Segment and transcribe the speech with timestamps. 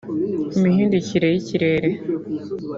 [0.57, 1.89] imihindukire y’ikirere